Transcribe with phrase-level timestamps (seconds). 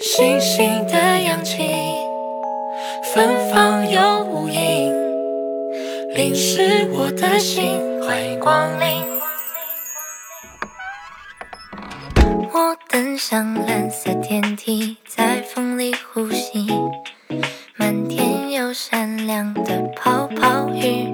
[0.00, 1.68] 星星的氧气，
[3.12, 4.94] 芬芳又无影，
[6.14, 7.80] 淋湿我的心。
[8.06, 9.02] 欢迎光临。
[12.52, 16.68] 我登上蓝色天梯，在风里呼吸，
[17.76, 21.12] 满天有闪亮的泡泡雨。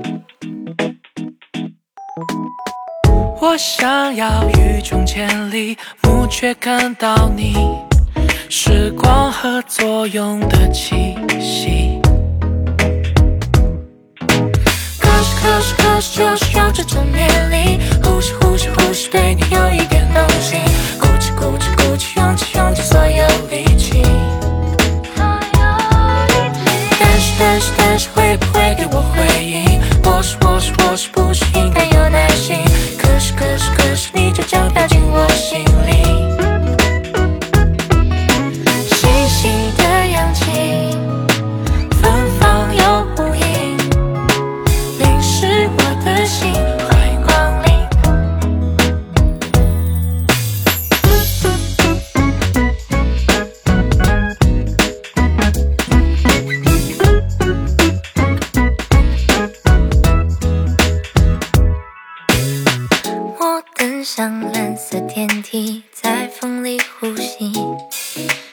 [3.41, 7.55] 我想要雨中千里目，却看到你，
[10.07, 12.00] 用的气息。
[14.99, 20.22] 可是可是可是，就是有这种魅力，呼吸呼吸呼吸，对你有一点动
[63.84, 67.52] 我登上蓝色天梯，在风里呼吸，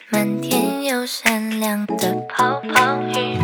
[0.10, 3.40] 满天有闪亮的泡泡雨。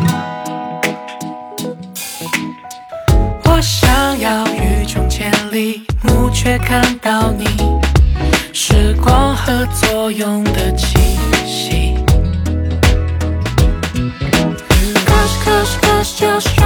[3.44, 7.46] 我想要欲穷千里目，却看到你，
[8.52, 10.98] 时光和作用的气
[11.46, 11.94] 息。
[15.06, 16.57] 可是可是可是就是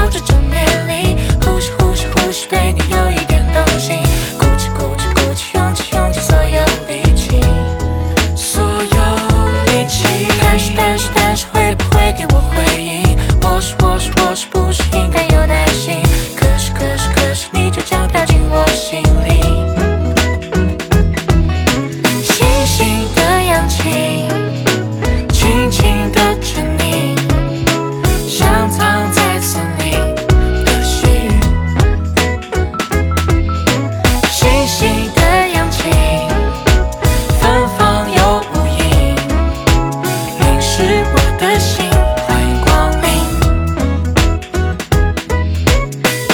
[41.43, 41.91] 的心。
[41.91, 42.71] 欢迎光
[43.03, 43.05] 临。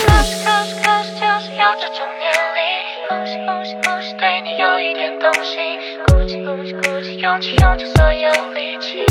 [0.04, 2.60] 可是可是可是，就是有这种魅力，
[3.08, 9.02] 呼吸呼吸呼吸，对你有一点动心，鼓起鼓起鼓起勇气，用尽所有力气，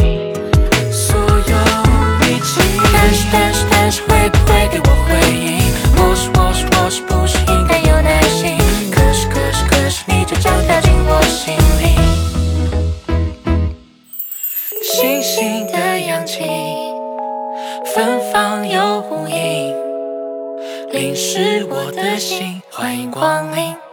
[0.91, 1.56] 所有
[2.22, 2.62] 力气。
[2.94, 5.56] 但是但是但是，会不会给我回应？
[15.40, 16.44] 新的氧气，
[17.86, 19.75] 芬芳又无影，
[20.90, 22.59] 淋湿我的心。
[22.72, 23.87] 欢迎光临。